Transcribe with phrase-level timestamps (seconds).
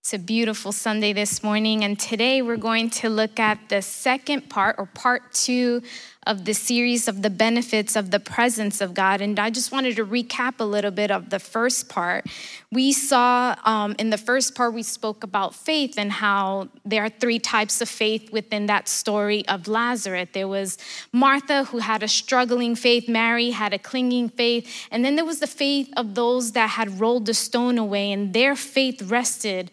[0.00, 4.48] It's a beautiful Sunday this morning, and today we're going to look at the second
[4.48, 5.82] part or part two
[6.26, 9.20] of the series of the benefits of the presence of God.
[9.20, 12.24] And I just wanted to recap a little bit of the first part.
[12.72, 17.10] We saw um, in the first part, we spoke about faith and how there are
[17.10, 20.30] three types of faith within that story of Lazarus.
[20.32, 20.78] There was
[21.12, 25.40] Martha, who had a struggling faith, Mary had a clinging faith, and then there was
[25.40, 29.70] the faith of those that had rolled the stone away, and their faith rested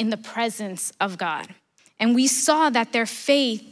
[0.00, 1.54] in the presence of God.
[2.00, 3.62] And we saw that their faith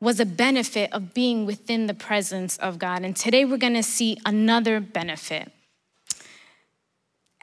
[0.00, 3.04] was a benefit of being within the presence of God.
[3.04, 5.52] And today we're going to see another benefit.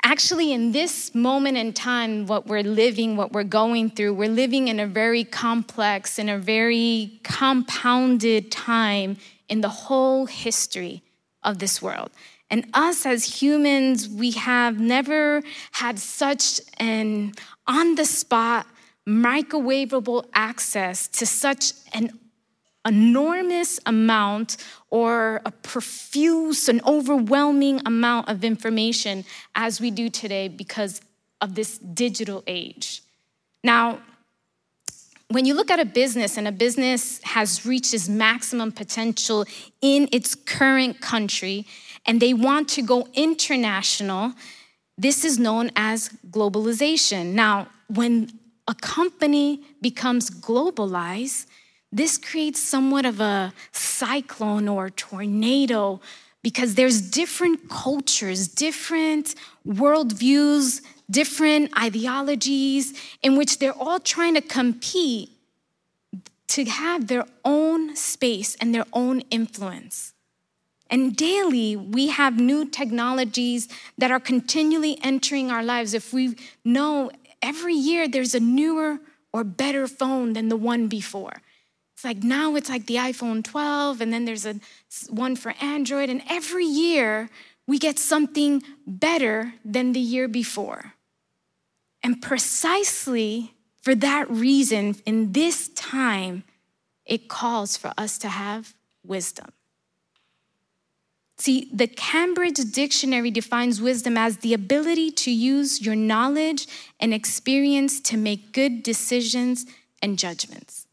[0.03, 4.67] Actually, in this moment in time, what we're living, what we're going through, we're living
[4.67, 9.15] in a very complex, in a very compounded time
[9.47, 11.01] in the whole history
[11.43, 12.09] of this world.
[12.49, 17.33] And us as humans, we have never had such an
[17.67, 18.65] on the spot,
[19.07, 22.11] microwavable access to such an
[22.85, 24.57] enormous amount
[24.89, 31.01] or a profuse and overwhelming amount of information as we do today because
[31.41, 33.01] of this digital age.
[33.63, 33.99] Now,
[35.29, 39.45] when you look at a business and a business has reached its maximum potential
[39.81, 41.65] in its current country
[42.05, 44.33] and they want to go international,
[44.97, 47.33] this is known as globalization.
[47.33, 48.31] Now, when
[48.67, 51.45] a company becomes globalized,
[51.91, 56.01] this creates somewhat of a cyclone or tornado
[56.41, 65.29] because there's different cultures, different worldviews, different ideologies in which they're all trying to compete
[66.47, 70.13] to have their own space and their own influence.
[70.89, 73.67] And daily, we have new technologies
[73.97, 75.93] that are continually entering our lives.
[75.93, 77.11] If we know
[77.41, 78.99] every year there's a newer
[79.33, 81.41] or better phone than the one before.
[81.93, 84.59] It's like now it's like the iPhone 12, and then there's a
[85.09, 87.29] one for Android, and every year
[87.65, 90.93] we get something better than the year before.
[92.03, 96.43] And precisely for that reason, in this time,
[97.05, 99.51] it calls for us to have wisdom.
[101.39, 106.67] See, the Cambridge Dictionary defines wisdom as the ability to use your knowledge
[106.99, 109.65] and experience to make good decisions
[110.01, 110.87] and judgments.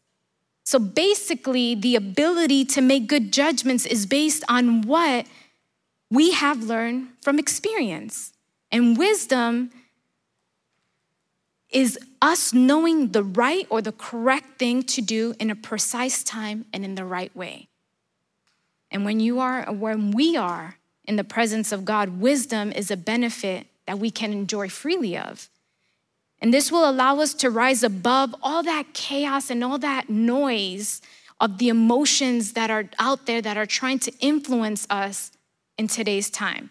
[0.63, 5.25] So basically, the ability to make good judgments is based on what
[6.11, 8.33] we have learned from experience.
[8.71, 9.71] And wisdom
[11.69, 16.65] is us knowing the right or the correct thing to do in a precise time
[16.71, 17.67] and in the right way.
[18.95, 22.95] And when you are, when we are in the presence of God, wisdom is a
[22.95, 25.49] benefit that we can enjoy freely of.
[26.39, 31.01] And this will allow us to rise above all that chaos and all that noise
[31.41, 35.33] of the emotions that are out there that are trying to influence us
[35.77, 36.69] in today's time.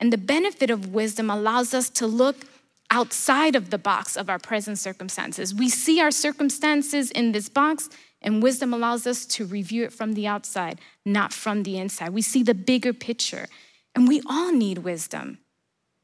[0.00, 2.46] And the benefit of wisdom allows us to look
[2.90, 5.54] outside of the box of our present circumstances.
[5.54, 7.88] We see our circumstances in this box
[8.22, 12.10] and wisdom allows us to review it from the outside, not from the inside.
[12.10, 13.46] We see the bigger picture.
[13.94, 15.38] And we all need wisdom.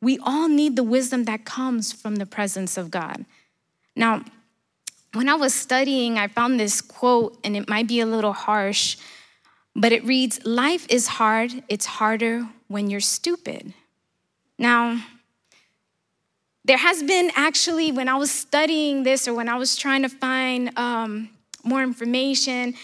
[0.00, 3.24] We all need the wisdom that comes from the presence of God.
[3.94, 4.24] Now,
[5.12, 8.96] when I was studying, I found this quote, and it might be a little harsh,
[9.74, 13.72] but it reads Life is hard, it's harder when you're stupid.
[14.58, 15.02] Now,
[16.64, 20.08] there has been actually, when I was studying this or when I was trying to
[20.08, 21.30] find um,
[21.66, 22.74] more information,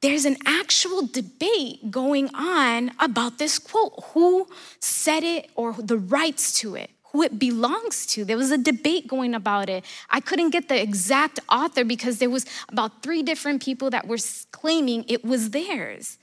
[0.00, 4.48] there's an actual debate going on about this quote who
[4.80, 8.24] said it or the rights to it who it belongs to.
[8.24, 9.84] There was a debate going about it.
[10.08, 14.16] I couldn't get the exact author because there was about three different people that were
[14.50, 16.16] claiming it was theirs.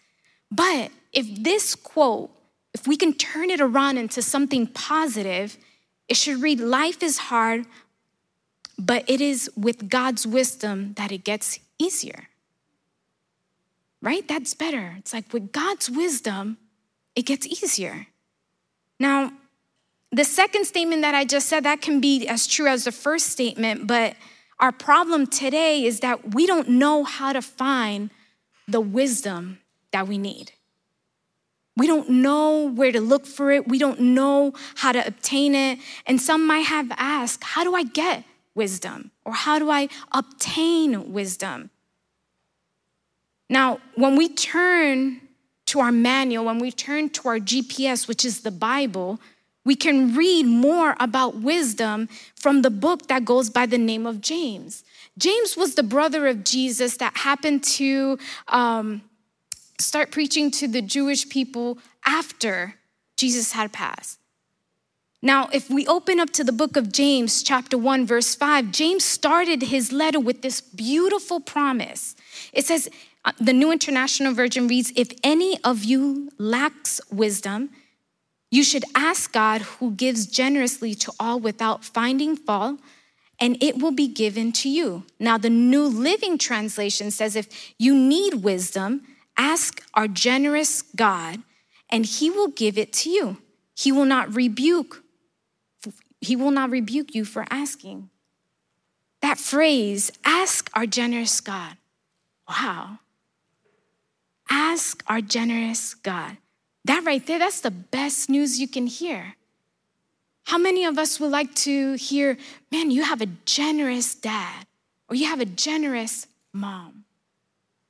[0.51, 2.31] But if this quote
[2.73, 5.57] if we can turn it around into something positive
[6.07, 7.65] it should read life is hard
[8.77, 12.27] but it is with god's wisdom that it gets easier.
[14.01, 14.27] Right?
[14.27, 14.95] That's better.
[14.97, 16.57] It's like with God's wisdom,
[17.15, 18.07] it gets easier.
[18.99, 19.31] Now,
[20.11, 23.27] the second statement that I just said, that can be as true as the first
[23.27, 24.15] statement, but
[24.59, 28.09] our problem today is that we don't know how to find
[28.67, 29.59] the wisdom
[29.91, 30.51] that we need.
[31.77, 33.67] We don't know where to look for it.
[33.67, 35.79] We don't know how to obtain it.
[36.05, 38.25] And some might have asked, How do I get
[38.55, 39.11] wisdom?
[39.25, 41.69] Or how do I obtain wisdom?
[43.49, 45.21] Now, when we turn
[45.67, 49.19] to our manual, when we turn to our GPS, which is the Bible,
[49.65, 54.21] We can read more about wisdom from the book that goes by the name of
[54.21, 54.83] James.
[55.17, 58.17] James was the brother of Jesus that happened to
[58.47, 59.01] um,
[59.77, 62.75] start preaching to the Jewish people after
[63.17, 64.18] Jesus had passed.
[65.21, 69.03] Now, if we open up to the book of James, chapter 1, verse 5, James
[69.03, 72.15] started his letter with this beautiful promise.
[72.53, 72.89] It says,
[73.25, 77.69] uh, the New International Version reads, If any of you lacks wisdom,
[78.49, 82.79] you should ask God who gives generously to all without finding fault,
[83.41, 85.03] and it will be given to you.
[85.19, 89.01] Now, the New Living Translation says, If you need wisdom,
[89.37, 91.39] ask our generous God,
[91.89, 93.37] and he will give it to you.
[93.75, 95.03] He will not rebuke.
[96.21, 98.09] He will not rebuke you for asking.
[99.21, 101.77] That phrase, ask our generous God.
[102.47, 102.99] Wow.
[104.49, 106.37] Ask our generous God.
[106.85, 109.35] That right there, that's the best news you can hear.
[110.45, 112.37] How many of us would like to hear,
[112.71, 114.65] man, you have a generous dad
[115.07, 117.05] or you have a generous mom?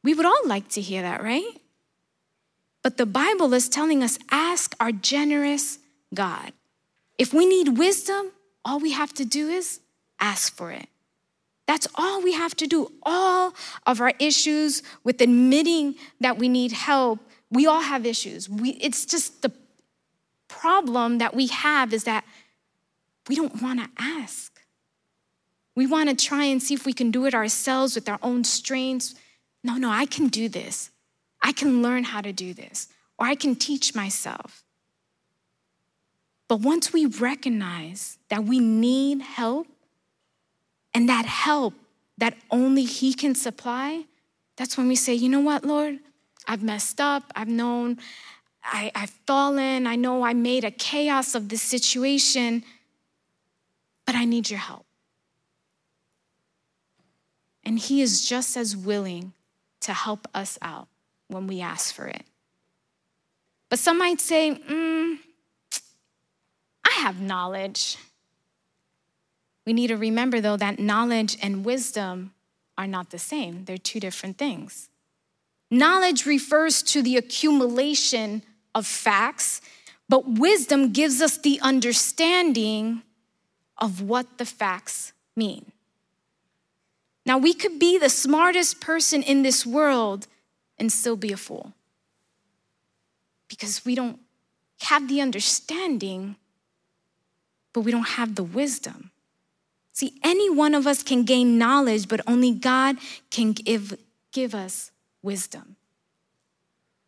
[0.04, 1.62] We would all like to hear that, right?
[2.82, 5.80] But the Bible is telling us ask our generous
[6.14, 6.52] God.
[7.20, 8.32] If we need wisdom,
[8.64, 9.82] all we have to do is
[10.20, 10.88] ask for it.
[11.68, 12.92] That's all we have to do.
[13.04, 13.54] All
[13.86, 17.20] of our issues with admitting that we need help,
[17.52, 18.50] we all have issues.
[18.50, 19.52] We, it's just the
[20.48, 22.24] problem that we have is that
[23.28, 24.60] we don't want to ask.
[25.76, 28.44] We want to try and see if we can do it ourselves with our own
[28.46, 29.14] strengths.
[29.64, 30.90] No, no, I can do this.
[31.44, 32.88] I can learn how to do this,
[33.18, 34.64] or I can teach myself.
[36.50, 39.68] But once we recognize that we need help,
[40.94, 41.76] and that help
[42.18, 44.06] that only He can supply,
[44.58, 46.00] that's when we say, you know what, Lord?
[46.48, 47.32] I've messed up.
[47.36, 48.00] I've known
[48.64, 49.88] I, have fallen.
[49.88, 52.64] I know I made a chaos of this situation,
[54.06, 54.86] but I need your help.
[57.64, 59.34] And He is just as willing
[59.82, 60.88] to help us out
[61.28, 62.24] when we ask for it.
[63.70, 65.20] But some might say, mm,
[67.00, 67.98] have knowledge.
[69.66, 72.34] We need to remember, though, that knowledge and wisdom
[72.78, 74.90] are not the same, they're two different things.
[75.70, 78.42] Knowledge refers to the accumulation
[78.74, 79.62] of facts,
[80.08, 83.04] but wisdom gives us the understanding
[83.78, 85.72] of what the facts mean.
[87.26, 90.28] Now, we could be the smartest person in this world
[90.78, 91.74] and still be a fool
[93.48, 94.20] because we don't
[94.82, 96.38] have the understanding,
[97.74, 99.12] but we don't have the wisdom.
[99.94, 102.98] See, any one of us can gain knowledge, but only God
[103.32, 103.98] can give,
[104.32, 105.76] give us wisdom.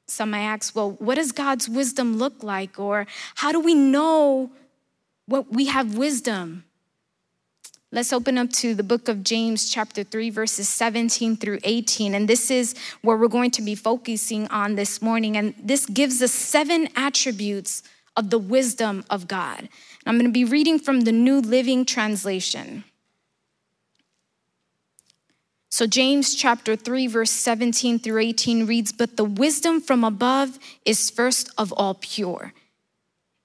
[0.08, 2.78] Some might ask, well, what does God's wisdom look like?
[2.78, 4.52] Or how do we know
[5.26, 6.66] what we have wisdom?
[7.94, 12.14] Let's open up to the book of James, chapter 3, verses 17 through 18.
[12.14, 15.38] And this is where we're going to be focusing on this morning.
[15.38, 17.84] And this gives us seven attributes
[18.16, 19.60] of the wisdom of God.
[19.60, 19.70] And
[20.06, 22.84] I'm going to be reading from the New Living Translation.
[25.70, 31.10] So, James chapter 3, verse 17 through 18 reads, But the wisdom from above is
[31.10, 32.54] first of all pure.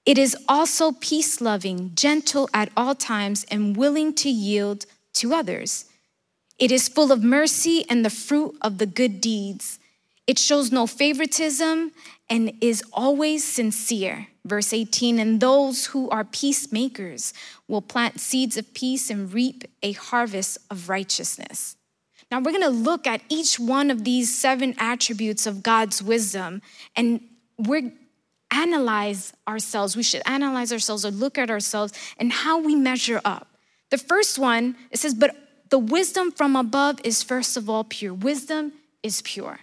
[0.05, 5.85] It is also peace loving, gentle at all times, and willing to yield to others.
[6.59, 9.79] It is full of mercy and the fruit of the good deeds.
[10.25, 11.91] It shows no favoritism
[12.29, 14.27] and is always sincere.
[14.45, 17.33] Verse 18, and those who are peacemakers
[17.67, 21.75] will plant seeds of peace and reap a harvest of righteousness.
[22.31, 26.61] Now, we're gonna look at each one of these seven attributes of God's wisdom,
[26.95, 27.21] and
[27.57, 27.91] we're
[28.51, 29.95] analyze ourselves.
[29.95, 33.47] We should analyze ourselves or look at ourselves and how we measure up.
[33.89, 35.35] The first one, it says, but
[35.69, 38.13] the wisdom from above is first of all pure.
[38.13, 39.59] Wisdom is pure.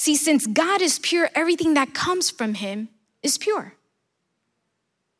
[0.00, 2.88] See, since God is pure, everything that comes from him
[3.22, 3.74] is pure.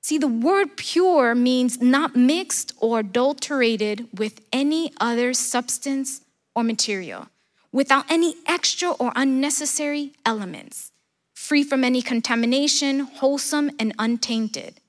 [0.00, 6.22] See, the word pure means not mixed or adulterated with any other substance
[6.54, 7.28] or material,
[7.70, 10.92] without any extra or unnecessary elements,
[11.34, 14.80] free from any contamination, wholesome and untainted.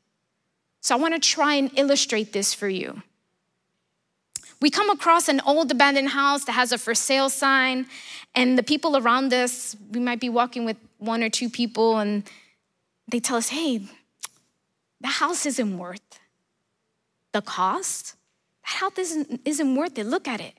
[0.80, 3.04] So I want to try and illustrate this for you.
[4.62, 7.88] We come across an old abandoned house that has a for sale sign,
[8.34, 12.24] and the people around us, we might be walking with one or two people, and
[13.10, 13.82] they tell us, hey,
[15.02, 16.20] the house isn't worth
[17.34, 18.16] the cost.
[18.64, 20.06] That house isn't, isn't worth it.
[20.06, 20.54] Look at it.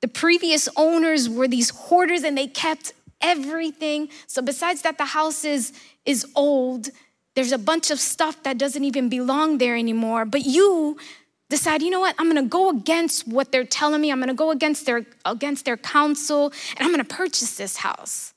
[0.00, 4.08] The previous owners were these hoarders and they kept everything.
[4.26, 5.72] So, besides that, the house is,
[6.04, 6.90] is old,
[7.34, 10.98] there's a bunch of stuff that doesn't even belong there anymore, but you
[11.48, 14.50] decide, you know what, I'm gonna go against what they're telling me, I'm gonna go
[14.50, 18.34] against their against their counsel, and I'm gonna purchase this house.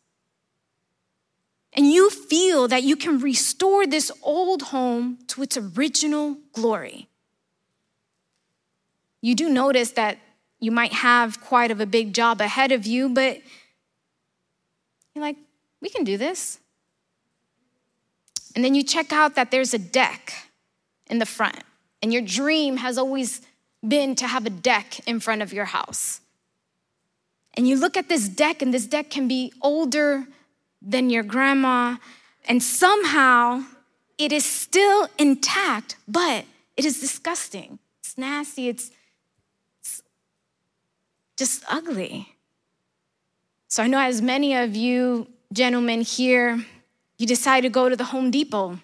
[1.73, 7.07] And you feel that you can restore this old home to its original glory.
[9.21, 10.17] You do notice that
[10.59, 13.41] you might have quite of a big job ahead of you, but
[15.13, 15.37] you're like,
[15.81, 16.59] we can do this.
[18.55, 20.33] And then you check out that there's a deck
[21.07, 21.63] in the front,
[22.01, 23.41] and your dream has always
[23.87, 26.21] been to have a deck in front of your house.
[27.55, 30.27] And you look at this deck, and this deck can be older
[30.81, 31.97] than your grandma,
[32.47, 33.63] and somehow
[34.17, 36.45] it is still intact, but
[36.77, 37.79] it is disgusting.
[37.99, 38.91] It's nasty, it's,
[39.79, 40.03] it's
[41.35, 42.35] just ugly.
[43.67, 46.63] So I know as many of you gentlemen here,
[47.17, 48.79] you decide to go to the Home Depot.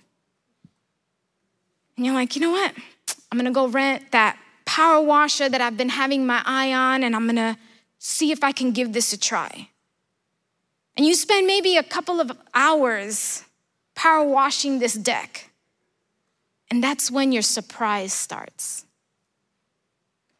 [1.95, 2.73] And you're like, you know what?
[3.31, 7.15] I'm gonna go rent that power washer that I've been having my eye on, and
[7.15, 7.57] I'm gonna
[7.99, 9.69] see if I can give this a try.
[10.97, 13.43] And you spend maybe a couple of hours
[13.95, 15.49] power washing this deck.
[16.69, 18.85] And that's when your surprise starts.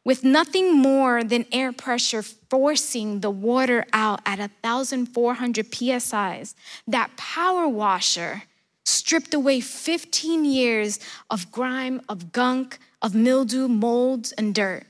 [0.04, 6.56] With nothing more than air pressure forcing the water out at 1,400 psi's,
[6.88, 8.44] that power washer
[8.86, 11.00] stripped away 15 years
[11.30, 14.86] of grime, of gunk, of mildew, molds, and dirt.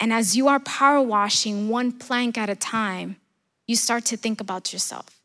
[0.00, 3.16] And as you are power washing one plank at a time,
[3.66, 5.20] you start to think about yourself.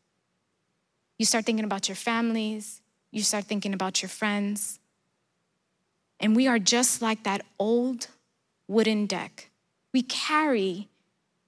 [1.18, 2.80] You start thinking about your families.
[3.10, 4.80] You start thinking about your friends.
[6.20, 8.08] And we are just like that old
[8.66, 9.50] wooden deck.
[9.92, 10.88] We carry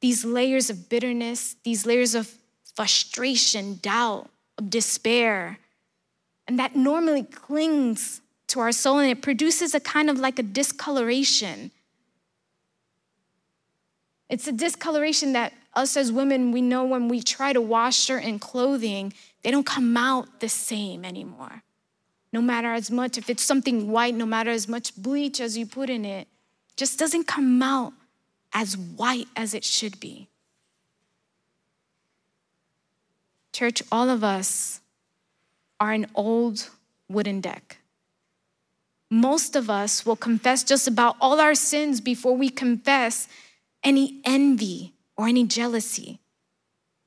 [0.00, 2.32] these layers of bitterness, these layers of
[2.74, 5.58] frustration, doubt, of despair.
[6.46, 10.42] And that normally clings to our soul and it produces a kind of like a
[10.42, 11.70] discoloration.
[14.28, 18.38] It's a discoloration that us as women, we know when we try to wash certain
[18.38, 21.62] clothing, they don't come out the same anymore.
[22.32, 25.66] No matter as much, if it's something white, no matter as much bleach as you
[25.66, 26.28] put in it,
[26.76, 27.92] just doesn't come out
[28.52, 30.28] as white as it should be.
[33.56, 34.82] Church, all of us
[35.80, 36.68] are an old
[37.08, 37.78] wooden deck.
[39.10, 43.28] Most of us will confess just about all our sins before we confess
[43.82, 46.18] any envy or any jealousy.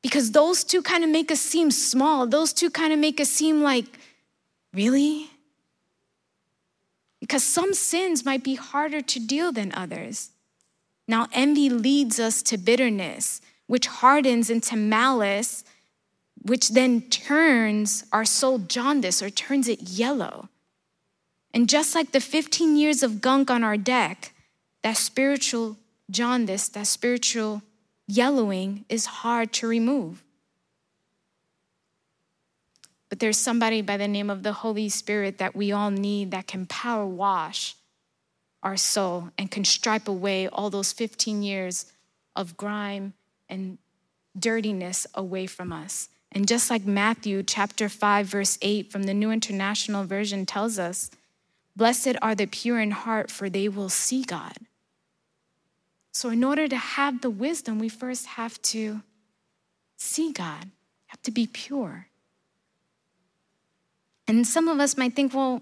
[0.01, 2.25] Because those two kind of make us seem small.
[2.25, 3.85] Those two kind of make us seem like,
[4.73, 5.29] really?
[7.19, 10.31] Because some sins might be harder to deal than others.
[11.07, 15.63] Now, envy leads us to bitterness, which hardens into malice,
[16.41, 20.49] which then turns our soul jaundice or turns it yellow.
[21.53, 24.33] And just like the 15 years of gunk on our deck,
[24.83, 25.77] that spiritual
[26.09, 27.61] jaundice, that spiritual
[28.07, 30.23] yellowing is hard to remove.
[33.09, 36.47] But there's somebody by the name of the Holy Spirit that we all need that
[36.47, 37.75] can power wash
[38.61, 41.91] our soul and can stripe away all those 15 years
[42.35, 43.13] of grime
[43.47, 43.79] and
[44.37, 46.09] dirtiness away from us.
[46.31, 51.09] And just like Matthew chapter 5 verse 8 from the New International Version tells us,
[51.75, 54.53] blessed are the pure in heart for they will see God.
[56.11, 59.01] So, in order to have the wisdom, we first have to
[59.95, 60.69] see God,
[61.07, 62.07] have to be pure.
[64.27, 65.61] And some of us might think, well,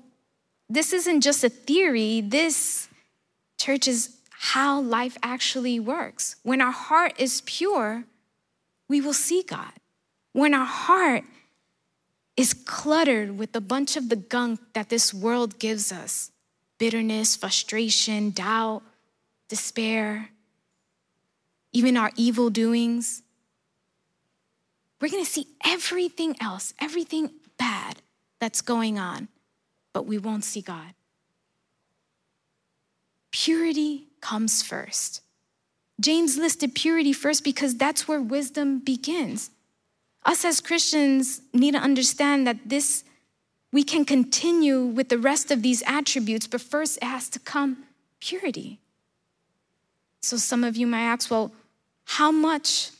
[0.69, 2.89] this isn't just a theory, this
[3.57, 6.35] church is how life actually works.
[6.43, 8.03] When our heart is pure,
[8.87, 9.71] we will see God.
[10.37, 11.23] When our heart
[12.35, 16.29] is cluttered with a bunch of the gunk that this world gives us
[16.77, 18.83] bitterness, frustration, doubt,
[19.49, 20.29] despair,
[21.73, 23.23] even our evil doings.
[25.01, 28.03] We're going to see everything else, everything bad
[28.39, 29.29] that's going on,
[29.91, 30.93] but we won't see God.
[33.31, 35.23] Purity comes first.
[35.99, 39.49] James listed purity first because that's where wisdom begins.
[40.25, 43.03] Us as Christians need to understand that this
[43.71, 47.83] we can continue with the rest of these attributes, but first it has to come
[48.19, 48.79] purity.
[50.21, 51.51] So some of you might ask, well,
[52.05, 52.91] how much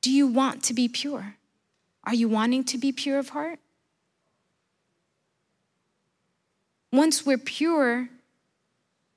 [0.00, 1.36] do you want to be pure?
[2.04, 3.60] Are you wanting to be pure of heart?
[6.92, 8.08] Once we're pure,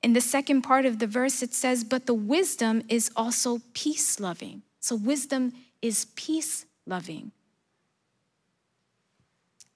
[0.01, 4.19] in the second part of the verse, it says, But the wisdom is also peace
[4.19, 4.61] loving.
[4.79, 5.51] So, wisdom
[5.81, 7.31] is peace loving.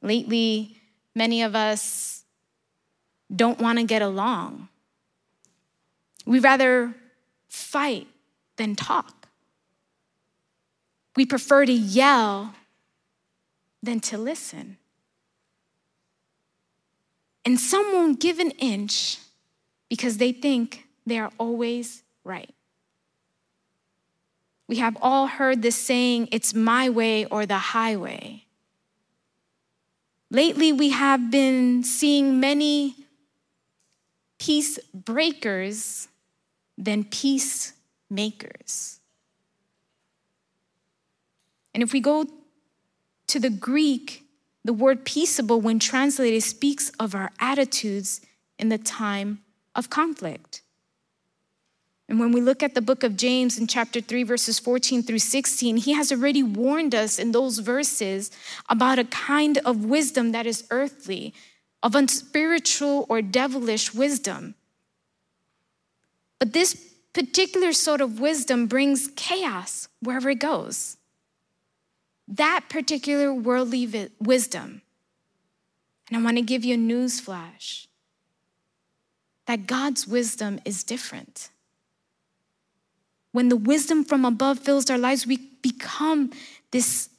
[0.01, 0.77] Lately,
[1.15, 2.23] many of us
[3.35, 4.69] don't want to get along.
[6.25, 6.93] We rather
[7.47, 8.07] fight
[8.57, 9.27] than talk.
[11.15, 12.53] We prefer to yell
[13.81, 14.77] than to listen.
[17.45, 19.17] And some won't give an inch
[19.89, 22.53] because they think they are always right.
[24.69, 28.43] We have all heard this saying, it's my way or the highway.
[30.29, 32.95] Lately, we have been seeing many
[34.37, 36.07] peace breakers
[36.77, 38.99] than peacemakers.
[41.73, 42.27] And if we go
[43.25, 44.23] to the Greek,
[44.63, 48.21] the word peaceable, when translated, speaks of our attitudes
[48.59, 49.39] in the time
[49.73, 50.61] of conflict.
[52.09, 55.19] And when we look at the book of James in chapter 3, verses 14 through
[55.19, 58.31] 16, he has already warned us in those verses
[58.67, 61.35] about a kind of wisdom that is earthly,
[61.83, 64.55] of unspiritual or devilish wisdom.
[66.39, 66.73] But this
[67.13, 70.97] particular sort of wisdom brings chaos wherever it goes.
[72.27, 74.81] That particular worldly wisdom.
[76.07, 77.87] And I want to give you a news flash
[79.45, 81.49] that God's wisdom is different.
[83.31, 86.31] When the wisdom from above fills our lives, we become
[86.71, 87.09] this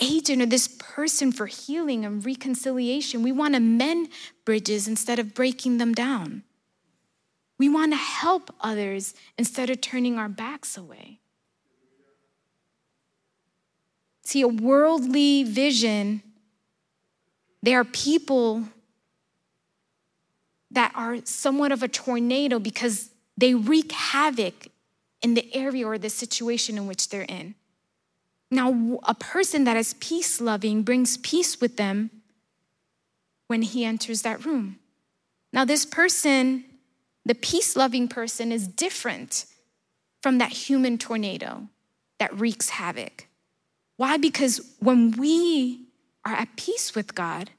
[0.00, 3.22] agent or this person for healing and reconciliation.
[3.22, 4.08] We want to mend
[4.44, 6.44] bridges instead of breaking them down.
[7.58, 11.18] We want to help others instead of turning our backs away.
[14.22, 16.22] See, a worldly vision,
[17.62, 18.64] there are people
[20.70, 24.68] that are somewhat of a tornado because they wreak havoc
[25.22, 27.54] in the area or the situation in which they're in.
[28.50, 32.10] Now, a person that is peace loving brings peace with them
[33.46, 34.78] when he enters that room.
[35.52, 36.64] Now, this person,
[37.24, 39.46] the peace loving person, is different
[40.22, 41.68] from that human tornado
[42.18, 43.26] that wreaks havoc.
[43.96, 44.16] Why?
[44.16, 45.86] Because when we
[46.24, 47.50] are at peace with God,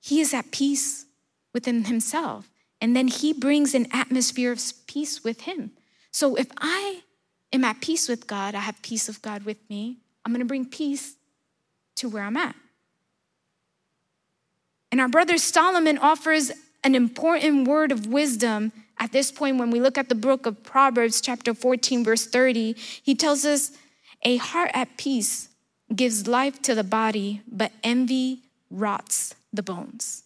[0.00, 1.06] He is at peace
[1.52, 2.50] within Himself.
[2.80, 5.72] And then He brings an atmosphere of peace with Him.
[6.14, 7.02] So if I
[7.52, 10.64] am at peace with God, I have peace of God with me, I'm gonna bring
[10.64, 11.16] peace
[11.96, 12.54] to where I'm at.
[14.92, 16.52] And our brother Solomon offers
[16.84, 20.62] an important word of wisdom at this point when we look at the book of
[20.62, 22.74] Proverbs, chapter 14, verse 30.
[22.74, 23.72] He tells us,
[24.22, 25.48] A heart at peace
[25.92, 30.22] gives life to the body, but envy rots the bones.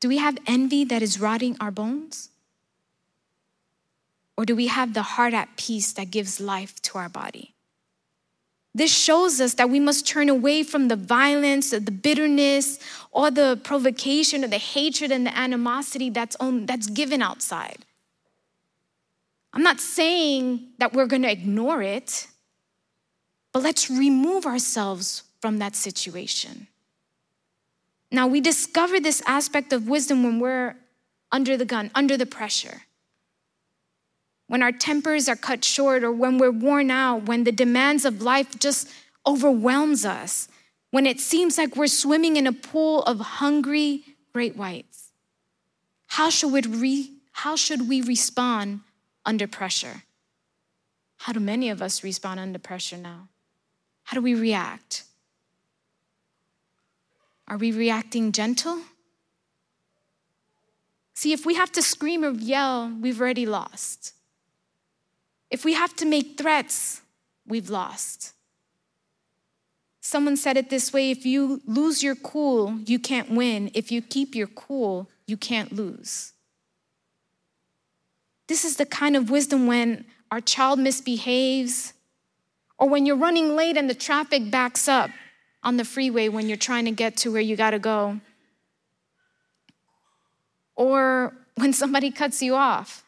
[0.00, 2.30] Do we have envy that is rotting our bones?
[4.36, 7.54] Or do we have the heart at peace that gives life to our body?
[8.72, 12.78] This shows us that we must turn away from the violence, the bitterness,
[13.10, 17.84] or the provocation, or the hatred and the animosity that's, on, that's given outside.
[19.52, 22.28] I'm not saying that we're going to ignore it,
[23.52, 26.67] but let's remove ourselves from that situation.
[28.10, 30.76] Now, we discover this aspect of wisdom when we're
[31.30, 32.82] under the gun, under the pressure.
[34.46, 38.22] When our tempers are cut short or when we're worn out, when the demands of
[38.22, 38.88] life just
[39.26, 40.48] overwhelms us,
[40.90, 45.10] when it seems like we're swimming in a pool of hungry great whites.
[46.06, 48.80] How should we, re- how should we respond
[49.26, 50.04] under pressure?
[51.18, 53.28] How do many of us respond under pressure now?
[54.04, 55.04] How do we react?
[57.48, 58.78] Are we reacting gentle?
[61.14, 64.12] See, if we have to scream or yell, we've already lost.
[65.50, 67.00] If we have to make threats,
[67.46, 68.34] we've lost.
[70.00, 73.70] Someone said it this way if you lose your cool, you can't win.
[73.74, 76.34] If you keep your cool, you can't lose.
[78.46, 81.94] This is the kind of wisdom when our child misbehaves,
[82.78, 85.10] or when you're running late and the traffic backs up
[85.62, 88.20] on the freeway when you're trying to get to where you got to go.
[90.76, 93.04] Or when somebody cuts you off.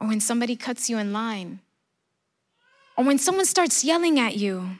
[0.00, 1.60] Or when somebody cuts you in line.
[2.96, 4.78] Or when someone starts yelling at you.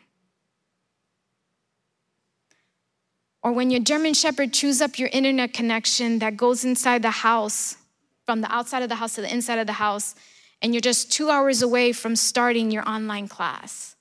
[3.42, 7.76] Or when your German Shepherd chews up your internet connection that goes inside the house,
[8.24, 10.14] from the outside of the house to the inside of the house,
[10.62, 13.95] and you're just two hours away from starting your online class.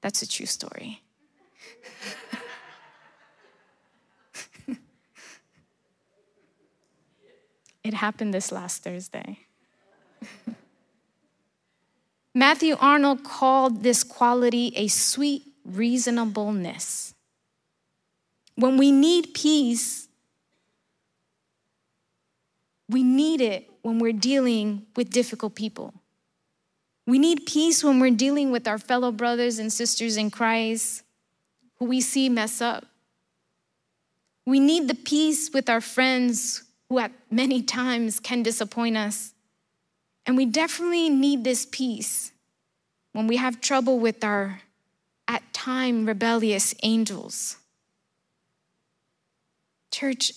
[0.00, 1.02] That's a true story.
[7.84, 9.40] it happened this last Thursday.
[12.34, 17.14] Matthew Arnold called this quality a sweet reasonableness.
[18.54, 20.08] When we need peace,
[22.88, 25.94] we need it when we're dealing with difficult people.
[27.08, 31.04] We need peace when we're dealing with our fellow brothers and sisters in Christ
[31.78, 32.84] who we see mess up.
[34.44, 39.32] We need the peace with our friends who at many times can disappoint us.
[40.26, 42.32] And we definitely need this peace
[43.14, 44.60] when we have trouble with our
[45.26, 47.56] at time rebellious angels.
[49.90, 50.32] Church,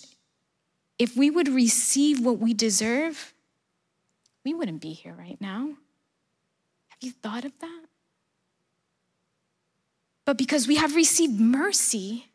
[0.98, 3.34] if we would receive what we deserve,
[4.42, 5.74] we wouldn't be here right now.
[7.02, 7.84] You thought of that?
[10.24, 12.26] But because we have received mercy,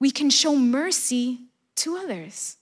[0.00, 1.38] we can show mercy
[1.76, 2.56] to others.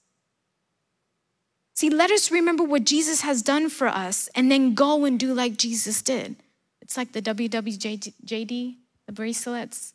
[1.75, 5.33] See, let us remember what Jesus has done for us and then go and do
[5.33, 6.37] like Jesus did.
[6.81, 8.77] It's like the WWJD,
[9.07, 9.95] the bracelets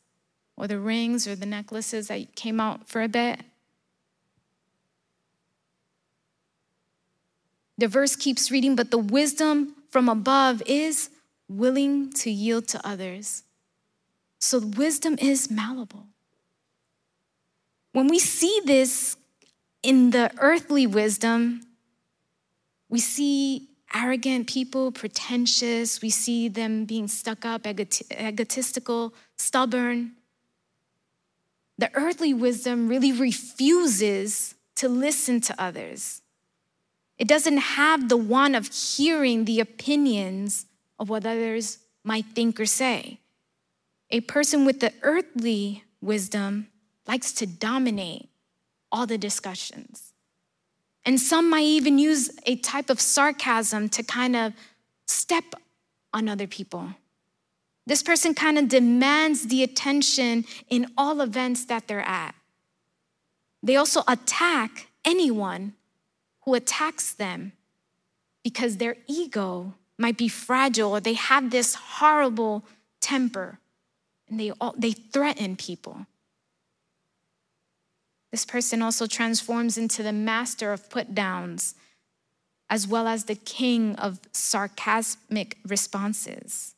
[0.57, 3.41] or the rings or the necklaces that came out for a bit.
[7.77, 11.09] The verse keeps reading, but the wisdom from above is
[11.47, 13.43] willing to yield to others.
[14.39, 16.07] So wisdom is malleable.
[17.91, 19.17] When we see this
[19.83, 21.61] in the earthly wisdom,
[22.89, 30.13] we see arrogant people, pretentious, we see them being stuck up, egotistical, stubborn.
[31.77, 36.20] The earthly wisdom really refuses to listen to others.
[37.21, 40.65] It doesn't have the one of hearing the opinions
[40.97, 43.19] of what others might think or say.
[44.09, 46.69] A person with the earthly wisdom
[47.07, 48.27] likes to dominate
[48.91, 50.13] all the discussions.
[51.05, 54.53] And some might even use a type of sarcasm to kind of
[55.05, 55.43] step
[56.15, 56.95] on other people.
[57.85, 62.33] This person kind of demands the attention in all events that they're at.
[63.61, 65.75] They also attack anyone
[66.51, 67.53] who attacks them
[68.43, 72.65] because their ego might be fragile or they have this horrible
[72.99, 73.57] temper
[74.29, 76.05] and they, all, they threaten people.
[78.31, 81.75] This person also transforms into the master of put downs,
[82.69, 86.75] as well as the king of sarcastic responses.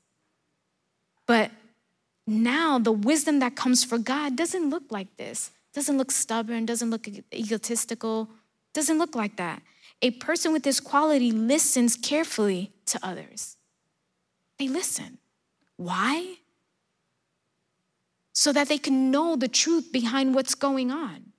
[1.25, 1.49] But
[2.27, 6.91] now the wisdom that comes for God doesn't look like this, doesn't look stubborn, doesn't
[6.91, 8.29] look egotistical,
[8.73, 9.61] doesn't look like that.
[10.01, 13.57] A person with this quality listens carefully to others.
[14.59, 15.17] They listen.
[15.77, 16.35] Why?
[18.33, 21.33] So that they can know the truth behind what's going on.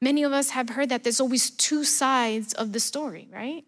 [0.00, 3.64] Many of us have heard that there's always two sides of the story, right?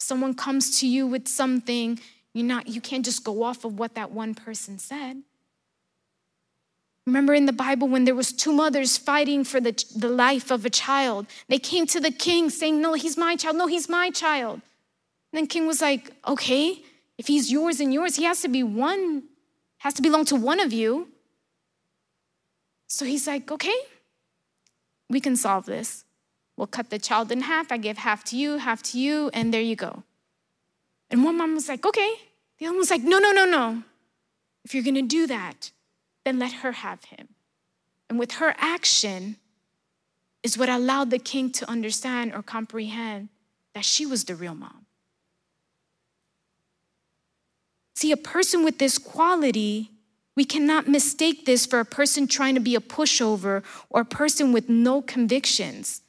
[0.00, 2.00] Someone comes to you with something,
[2.32, 5.22] you're not, you can't just go off of what that one person said.
[7.06, 10.64] Remember in the Bible when there was two mothers fighting for the, the life of
[10.64, 11.26] a child.
[11.48, 13.56] They came to the king saying, No, he's my child.
[13.56, 14.62] No, he's my child.
[15.32, 16.82] And then king was like, Okay,
[17.18, 19.24] if he's yours and yours, he has to be one,
[19.78, 21.08] has to belong to one of you.
[22.86, 23.76] So he's like, Okay,
[25.10, 26.04] we can solve this.
[26.56, 27.72] We'll cut the child in half.
[27.72, 30.04] I give half to you, half to you, and there you go.
[31.10, 32.14] And one mom was like, okay.
[32.58, 33.82] The other one was like, no, no, no, no.
[34.64, 35.70] If you're gonna do that,
[36.24, 37.28] then let her have him.
[38.08, 39.36] And with her action
[40.42, 43.28] is what allowed the king to understand or comprehend
[43.74, 44.86] that she was the real mom.
[47.96, 49.90] See, a person with this quality
[50.36, 54.52] we cannot mistake this for a person trying to be a pushover or a person
[54.52, 56.02] with no convictions.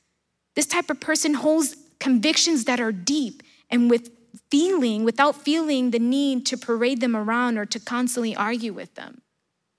[0.56, 4.10] This type of person holds convictions that are deep and with
[4.49, 9.21] feeling, without feeling the need to parade them around or to constantly argue with them.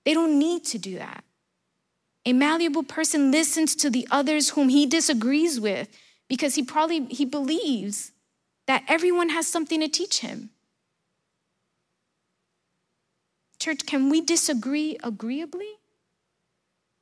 [0.07, 1.25] They don't need to do that.
[2.25, 5.89] A malleable person listens to the others whom he disagrees with
[6.29, 8.13] because he probably he believes
[8.67, 10.51] that everyone has something to teach him.
[13.59, 15.73] Church, can we disagree agreeably?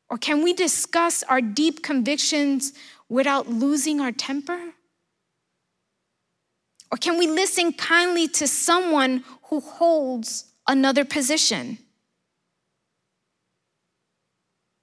[0.09, 2.73] Or can we discuss our deep convictions
[3.07, 4.73] without losing our temper?
[6.91, 11.77] Or can we listen kindly to someone who holds another position?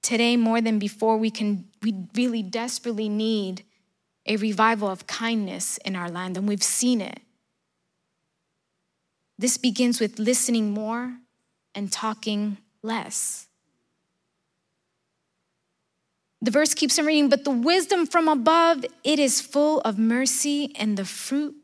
[0.03, 3.65] Today, more than before, we, can, we really desperately need
[4.27, 7.21] a revival of kindness in our land, and we've seen it.
[9.39, 11.19] This begins with listening more
[11.75, 13.49] and talking less.
[16.41, 20.73] The verse keeps on reading, but the wisdom from above, it is full of mercy
[20.75, 21.55] and the fruit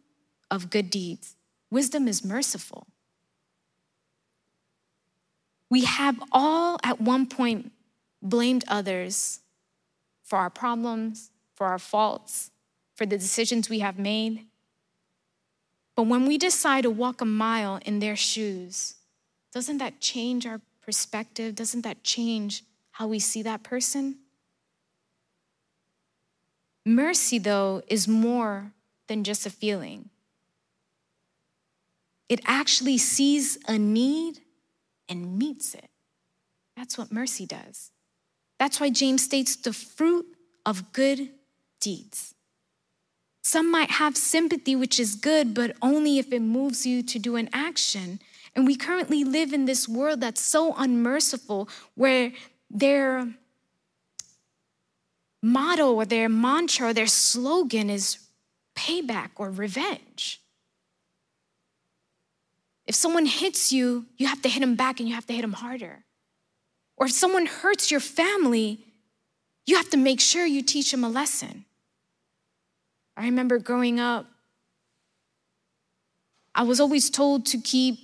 [0.51, 1.35] of good deeds.
[1.71, 2.87] wisdom is merciful.
[5.69, 7.73] We have all at one point
[8.23, 9.41] blamed others
[10.25, 12.51] for our problems, for our faults,
[12.95, 14.47] for the decisions we have made.
[15.97, 18.95] But when we decide to walk a mile in their shoes,
[19.53, 21.55] doesn't that change our perspective?
[21.55, 24.19] Doesn't that change how we see that person?
[26.85, 28.73] Mercy, though, is more
[29.09, 30.11] than just a feeling.
[32.29, 34.41] It actually sees a need
[35.09, 35.91] and meets it.
[36.77, 37.91] That's what mercy does.
[38.59, 40.27] That's why James states the fruit
[40.67, 41.31] of good
[41.81, 42.35] deeds.
[43.43, 47.37] Some might have sympathy, which is good, but only if it moves you to do
[47.37, 48.21] an action.
[48.55, 52.33] And we currently live in this world that's so unmerciful, where
[52.71, 53.29] their
[55.43, 58.19] motto or their mantra or their slogan is
[58.77, 60.41] payback or revenge.
[62.87, 65.43] If someone hits you, you have to hit them back and you have to hit
[65.43, 66.05] them harder.
[66.99, 68.81] Or if someone hurts your family,
[69.67, 71.65] you have to make sure you teach them a lesson.
[73.17, 74.27] I remember growing up,
[76.55, 77.99] I was always told to keep,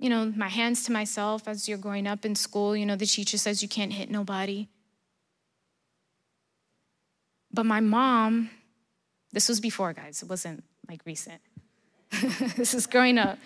[0.00, 2.76] you know, my hands to myself as you're growing up in school.
[2.76, 4.66] You know, the teacher says you can't hit nobody.
[7.52, 8.50] But my mom,
[9.32, 11.40] this was before, guys, it wasn't like recent.
[12.56, 13.38] this is growing up.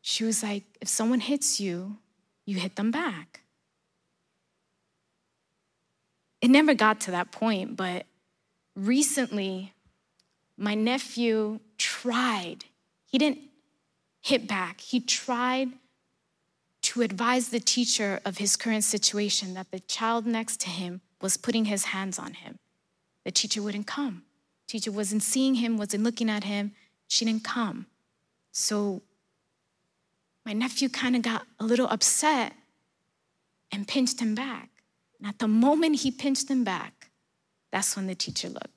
[0.00, 1.98] She was like, if someone hits you,
[2.46, 3.40] you hit them back.
[6.40, 8.06] It never got to that point, but
[8.76, 9.72] recently,
[10.56, 12.66] my nephew tried.
[13.06, 13.40] He didn't
[14.20, 15.70] hit back, he tried
[16.82, 21.38] to advise the teacher of his current situation that the child next to him was
[21.38, 22.58] putting his hands on him.
[23.24, 24.24] The teacher wouldn't come.
[24.66, 26.72] Teacher wasn't seeing him, wasn't looking at him.
[27.08, 27.86] She didn't come.
[28.52, 29.02] So
[30.44, 32.52] my nephew kind of got a little upset
[33.72, 34.70] and pinched him back.
[35.18, 37.10] And at the moment he pinched him back,
[37.72, 38.68] that's when the teacher looked.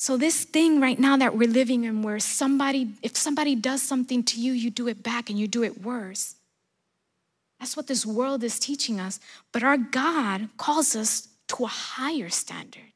[0.00, 4.22] So, this thing right now that we're living in, where somebody, if somebody does something
[4.24, 6.36] to you, you do it back and you do it worse.
[7.58, 9.18] That's what this world is teaching us.
[9.50, 12.92] But our God calls us to a higher standard.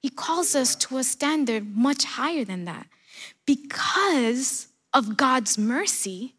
[0.00, 2.86] He calls us to a standard much higher than that.
[3.46, 6.34] Because of God's mercy,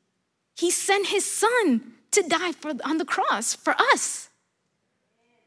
[0.55, 4.29] He sent His Son to die for, on the cross for us.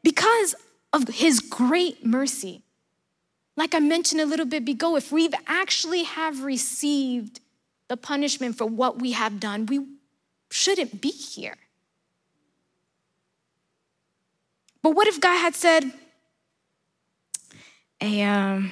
[0.03, 0.55] Because
[0.91, 2.61] of His great mercy.
[3.55, 7.39] Like I mentioned a little bit ago, if we've actually have received
[7.87, 9.85] the punishment for what we have done, we
[10.49, 11.57] shouldn't be here.
[14.81, 15.91] But what if God had said,
[18.03, 18.69] Um,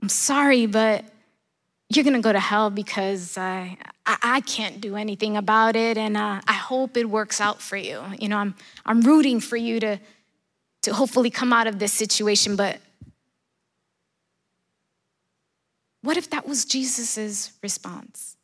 [0.00, 1.04] I'm sorry, but
[1.90, 6.16] you're gonna go to hell because I, I, I can't do anything about it, and
[6.16, 8.02] uh, I hope it works out for you.
[8.18, 8.54] You know, I'm,
[8.86, 10.00] I'm rooting for you to,
[10.82, 12.78] to hopefully come out of this situation, but
[16.00, 18.38] what if that was Jesus' response?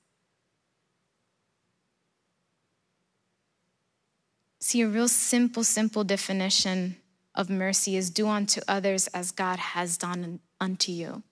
[4.60, 6.96] See, a real simple, simple definition
[7.34, 11.22] of mercy is do unto others as God has done unto you.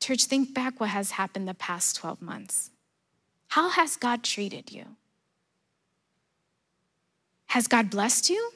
[0.00, 2.70] Church, think back what has happened the past 12 months.
[3.48, 4.84] How has God treated you?
[7.46, 8.52] Has God blessed you?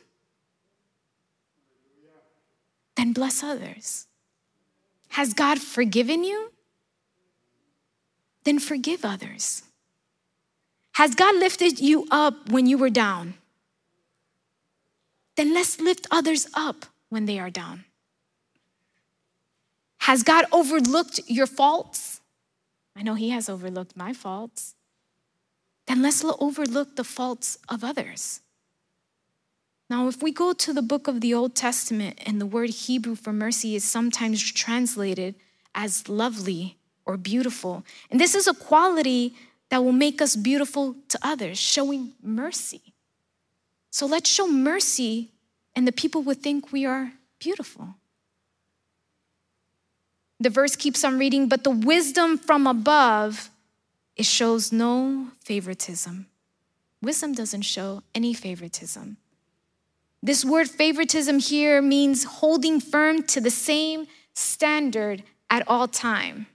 [2.96, 4.06] Then bless others.
[5.10, 6.52] Has God forgiven you?
[8.44, 9.62] Then forgive others.
[10.92, 13.34] Has God lifted you up when you were down?
[15.36, 17.84] Then let's lift others up when they are down.
[19.98, 22.20] Has God overlooked your faults?
[22.96, 24.74] I know He has overlooked my faults.
[25.86, 28.40] Then let's overlook the faults of others.
[29.88, 33.16] Now, if we go to the book of the Old Testament and the word Hebrew
[33.16, 35.34] for mercy is sometimes translated
[35.74, 39.34] as lovely or beautiful, and this is a quality
[39.68, 42.94] that will make us beautiful to others, showing mercy.
[43.90, 45.30] So let's show mercy,
[45.74, 47.96] and the people will think we are beautiful.
[50.38, 53.50] The verse keeps on reading, but the wisdom from above,
[54.16, 56.26] it shows no favoritism.
[57.02, 59.16] Wisdom doesn't show any favoritism.
[60.22, 66.46] This word favoritism here means holding firm to the same standard at all time.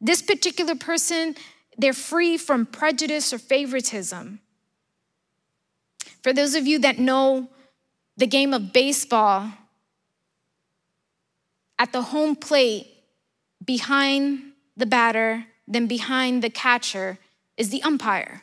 [0.00, 1.34] This particular person
[1.78, 4.40] they're free from prejudice or favoritism.
[6.22, 7.48] For those of you that know
[8.16, 9.52] the game of baseball,
[11.78, 12.86] at the home plate,
[13.64, 17.18] behind the batter, then behind the catcher,
[17.56, 18.42] is the umpire.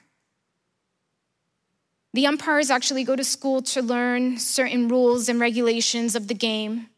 [2.13, 6.89] The umpires actually go to school to learn certain rules and regulations of the game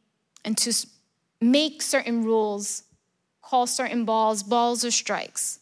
[0.44, 0.74] and to
[1.40, 2.84] make certain rules,
[3.42, 5.60] call certain balls, balls or strikes.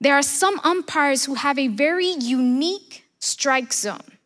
[0.00, 4.18] There are some umpires who have a very unique strike zone.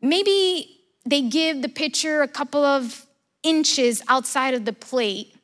[0.00, 3.06] Maybe they give the pitcher a couple of
[3.42, 5.34] inches outside of the plate,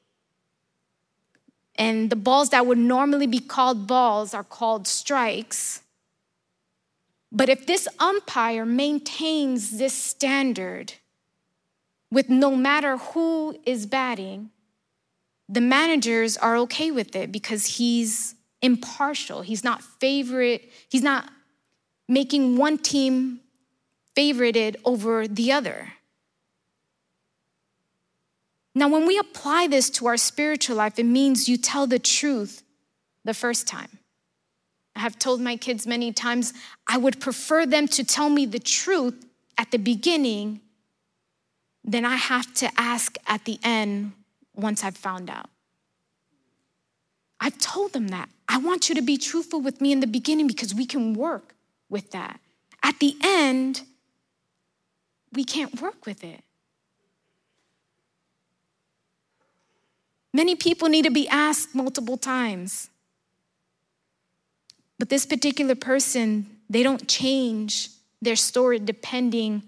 [1.77, 5.83] and the balls that would normally be called balls are called strikes.
[7.33, 10.95] But if this umpire maintains this standard
[12.11, 14.51] with no matter who is batting,
[15.49, 19.43] the managers are okay with it because he's impartial.
[19.43, 21.29] He's not favorite, he's not
[22.09, 23.41] making one team
[24.17, 25.93] favorited over the other.
[28.75, 32.63] Now, when we apply this to our spiritual life, it means you tell the truth
[33.25, 33.99] the first time.
[34.97, 36.55] I have told my kids many times,
[36.87, 39.27] I would prefer them to tell me the truth
[39.59, 40.61] at the beginning
[41.85, 44.13] than I have to ask at the end
[44.55, 45.51] once I've found out.
[47.41, 48.29] I've told them that.
[48.49, 51.55] I want you to be truthful with me in the beginning because we can work
[51.89, 52.41] with that.
[52.83, 53.83] At the end,
[55.33, 56.43] we can't work with it.
[60.33, 62.91] Many people need to be asked multiple times.
[64.99, 69.63] But this particular person, they don't change their story depending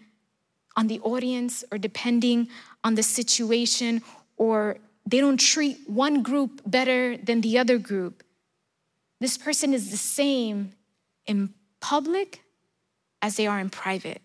[0.77, 2.49] on the audience or depending
[2.85, 4.03] on the situation,
[4.37, 8.23] or they don't treat one group better than the other group.
[9.21, 10.73] This person is the same
[11.27, 12.43] in public
[13.23, 14.21] as they are in private.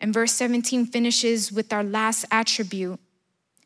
[0.00, 2.98] And verse 17 finishes with our last attribute.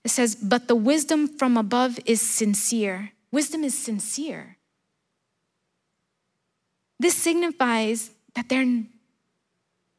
[0.05, 3.13] It says, But the wisdom from above is sincere.
[3.33, 4.59] Wisdom is sincere.
[7.01, 8.85] This signifies that they're,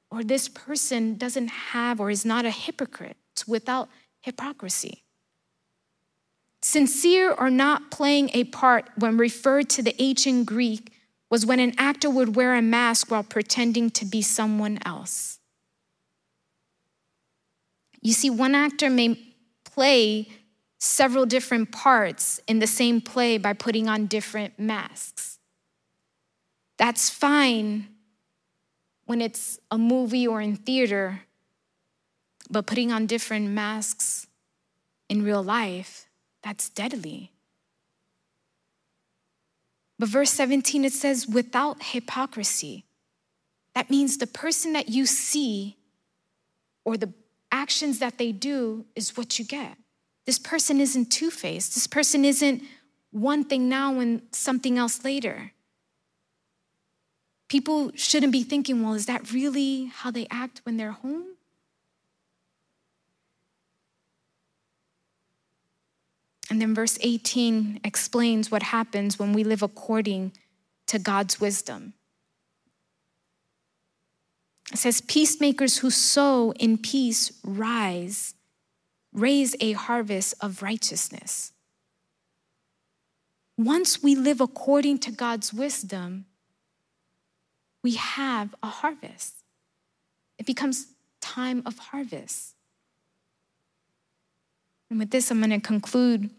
[0.10, 3.90] or this person doesn't have or is not a hypocrite without
[4.22, 5.04] hypocrisy.
[6.68, 10.92] Sincere or not playing a part when referred to the ancient Greek
[11.30, 15.40] was when an actor would wear a mask while pretending to be someone else.
[18.02, 19.18] You see, one actor may
[19.64, 20.28] play
[20.78, 25.40] several different parts in the same play by putting on different masks.
[26.78, 27.88] That's fine
[29.06, 31.22] when it's a movie or in theater,
[32.50, 34.28] but putting on different masks
[35.08, 36.07] in real life,
[36.48, 37.34] that's deadly.
[40.00, 42.86] But verse 17, it says, without hypocrisy.
[43.76, 45.76] That means the person that you see
[46.86, 47.12] or the
[47.52, 49.78] actions that they do is what you get.
[50.26, 51.74] This person isn't two faced.
[51.74, 52.64] This person isn't
[53.12, 55.52] one thing now and something else later.
[57.50, 61.37] People shouldn't be thinking, well, is that really how they act when they're home?
[66.50, 70.32] And then verse 18 explains what happens when we live according
[70.88, 71.94] to God's wisdom.
[74.72, 78.34] It says, Peacemakers who sow in peace rise,
[79.14, 81.52] raise a harvest of righteousness.
[83.58, 86.26] Once we live according to God's wisdom,
[87.84, 89.34] we have a harvest.
[90.38, 90.88] It becomes
[91.22, 92.57] time of harvest.
[94.90, 96.30] And with this, I'm going to conclude.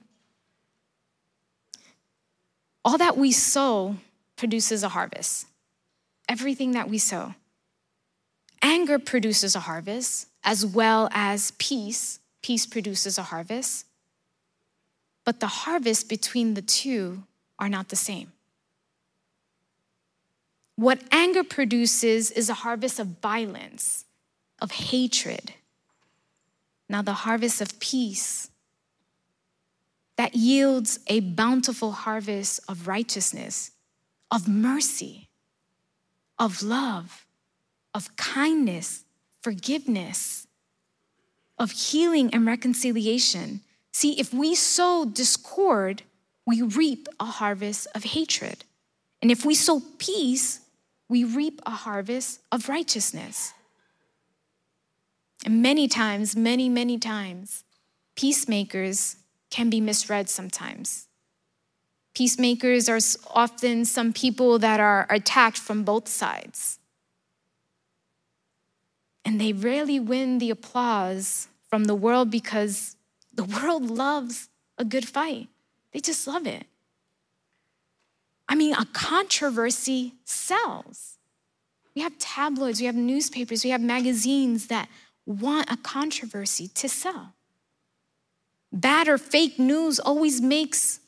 [2.84, 3.96] All that we sow
[4.36, 5.46] produces a harvest.
[6.28, 7.34] Everything that we sow.
[8.62, 12.20] Anger produces a harvest, as well as peace.
[12.42, 13.86] Peace produces a harvest.
[15.24, 17.24] But the harvest between the two
[17.58, 18.32] are not the same.
[20.76, 24.04] What anger produces is a harvest of violence,
[24.60, 25.52] of hatred.
[26.88, 28.50] Now, the harvest of peace
[30.16, 33.72] that yields a bountiful harvest of righteousness,
[34.30, 35.28] of mercy,
[36.38, 37.26] of love
[37.94, 39.04] of kindness,
[39.42, 40.46] forgiveness,
[41.58, 43.60] of healing and reconciliation.
[43.92, 46.02] See, if we sow discord,
[46.46, 48.64] we reap a harvest of hatred.
[49.20, 50.60] And if we sow peace,
[51.08, 53.52] we reap a harvest of righteousness.
[55.48, 57.64] And many times, many, many times,
[58.14, 59.16] peacemakers
[59.48, 61.08] can be misread sometimes.
[62.14, 62.98] Peacemakers are
[63.34, 66.78] often some people that are attacked from both sides.
[69.24, 72.96] And they rarely win the applause from the world because
[73.32, 75.48] the world loves a good fight.
[75.94, 76.66] They just love it.
[78.46, 81.16] I mean, a controversy sells.
[81.94, 84.90] We have tabloids, we have newspapers, we have magazines that
[85.28, 87.34] want a controversy to sell.
[88.72, 91.00] Bad or fake news always makes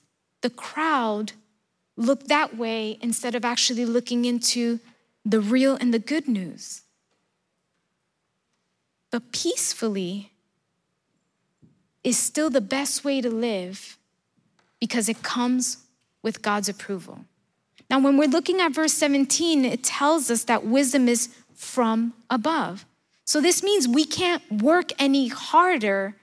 [0.42, 1.32] the crowd
[1.96, 4.78] look that way instead of actually looking into
[5.24, 6.82] the real and the good news.
[9.10, 10.32] But peacefully
[12.04, 13.96] is still the best way to live
[14.80, 15.78] because it comes
[16.22, 17.24] with God's approval.
[17.88, 22.86] Now, when we're looking at verse 17, it tells us that wisdom is from above.
[23.30, 26.16] So this means we can't work any harder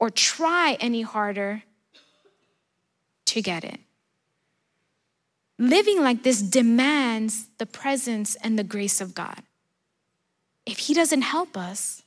[0.00, 1.62] or try any harder
[3.26, 3.78] to get it.
[5.56, 9.40] Living like this demands the presence and the grace of God.
[10.66, 12.02] If He doesn't help us,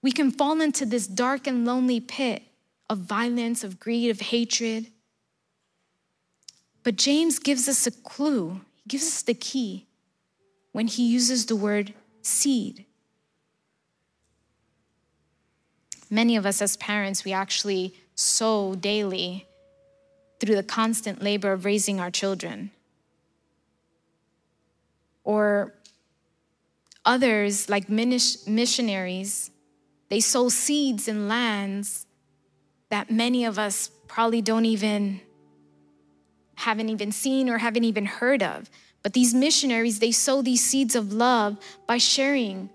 [0.00, 2.42] we can fall into this dark and lonely pit
[2.88, 4.86] of violence, of greed, of hatred.
[6.84, 9.84] But James gives us a clue, he gives us the key
[10.72, 11.92] when he uses the word
[12.22, 12.84] seed.
[16.10, 19.46] Many of us, as parents, we actually sow daily
[20.40, 22.70] through the constant labor of raising our children.
[25.24, 25.74] Or
[27.04, 29.50] others, like missionaries,
[30.08, 32.06] they sow seeds in lands
[32.88, 35.20] that many of us probably don't even
[36.54, 38.70] haven't even seen or haven't even heard of.
[39.08, 41.56] But these missionaries, they sow these seeds of love
[41.86, 42.68] by sharing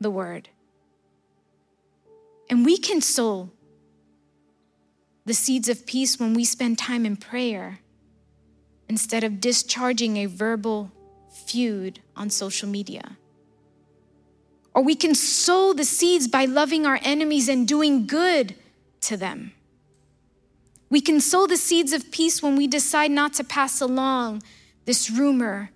[0.00, 0.48] the word.
[2.50, 3.50] And we can sow
[5.24, 7.78] the seeds of peace when we spend time in prayer
[8.88, 10.90] instead of discharging a verbal
[11.46, 13.16] feud on social media.
[14.74, 18.56] Or we can sow the seeds by loving our enemies and doing good
[19.02, 19.52] to them.
[20.90, 24.42] We can sow the seeds of peace when we decide not to pass along
[24.84, 25.70] this rumor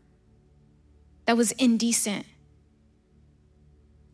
[1.27, 2.27] that was indecent.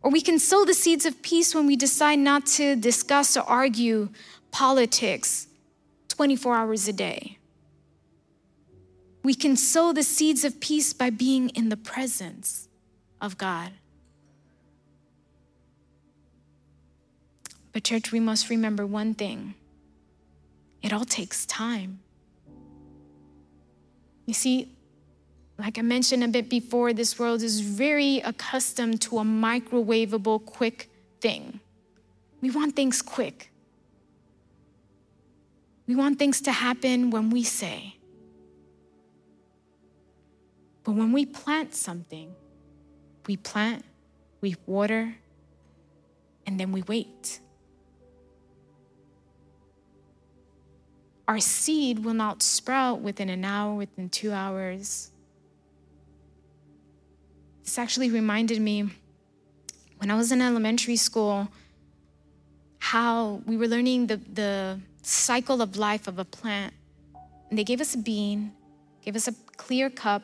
[0.03, 3.43] Or we can sow the seeds of peace when we decide not to discuss or
[3.43, 4.11] argue
[4.51, 5.47] politics
[6.09, 7.39] 24 hours a day.
[9.23, 12.69] We can sow the seeds of peace by being in the presence
[13.21, 13.73] of God.
[17.73, 19.55] But, church, we must remember one thing
[20.83, 22.01] it all takes time.
[24.27, 24.74] You see,
[25.59, 30.91] like I mentioned a bit before, this world is very accustomed to a microwavable, quick
[31.21, 31.61] thing.
[32.41, 33.51] We want things quick.
[35.87, 37.97] We want things to happen when we say.
[40.83, 42.35] But when we plant something,
[43.27, 43.85] we plant,
[44.41, 45.15] we water,
[46.47, 47.41] and then we wait.
[51.27, 55.11] Our seed will not sprout within an hour, within two hours.
[57.65, 58.91] This actually reminded me
[59.97, 61.49] when I was in elementary school
[62.79, 66.75] how we were learning the, the cycle of life of a plant.
[67.49, 68.53] And they gave us a bean,
[69.03, 70.23] gave us a clear cup,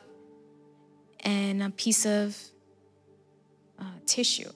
[1.21, 2.37] and a piece of
[3.79, 4.51] uh, tissue.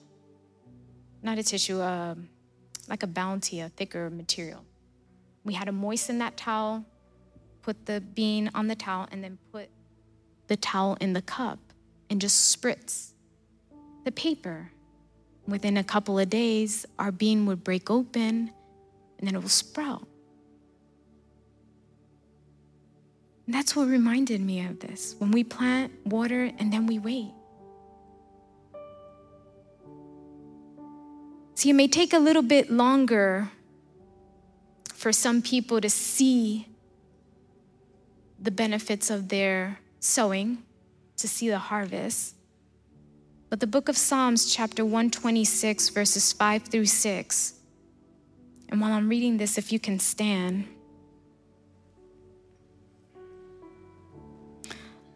[1.22, 2.14] Not a tissue, uh,
[2.88, 4.64] like a bounty, a thicker material.
[5.44, 6.84] We had to moisten that towel,
[7.62, 9.70] put the bean on the towel, and then put
[10.46, 11.58] the towel in the cup
[12.10, 13.12] and just spritz
[14.04, 14.70] the paper.
[15.46, 18.50] Within a couple of days, our bean would break open
[19.18, 20.06] and then it will sprout.
[23.46, 25.14] And that's what reminded me of this.
[25.18, 27.30] When we plant, water, and then we wait.
[31.54, 33.50] See, it may take a little bit longer
[34.92, 36.68] for some people to see
[38.38, 40.62] the benefits of their sowing,
[41.16, 42.34] to see the harvest.
[43.48, 47.52] But the book of Psalms, chapter 126, verses 5 through 6,
[48.68, 50.66] and while I'm reading this, if you can stand,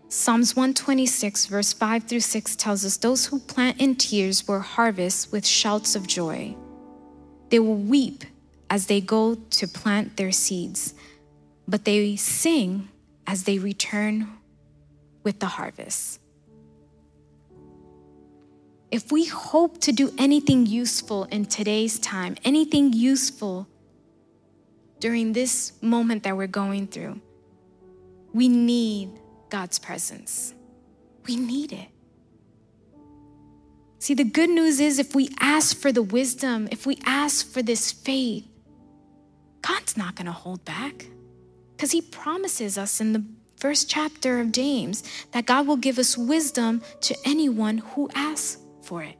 [0.08, 5.30] Psalms 126, verse 5 through 6 tells us those who plant in tears will harvest
[5.30, 6.56] with shouts of joy.
[7.48, 8.24] They will weep
[8.68, 10.94] as they go to plant their seeds,
[11.68, 12.88] but they sing
[13.26, 14.28] as they return
[15.22, 16.20] with the harvest.
[18.90, 23.68] If we hope to do anything useful in today's time, anything useful
[24.98, 27.20] during this moment that we're going through,
[28.32, 29.10] we need
[29.48, 30.54] God's presence.
[31.26, 31.88] We need it.
[34.00, 37.62] See, the good news is if we ask for the wisdom, if we ask for
[37.62, 38.46] this faith,
[39.62, 41.06] God's not going to hold back
[41.76, 43.24] because He promises us in the
[43.60, 49.02] first chapter of James that God will give us wisdom to anyone who asks for
[49.02, 49.19] it.